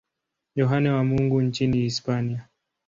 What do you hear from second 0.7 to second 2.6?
wa Mungu nchini Hispania.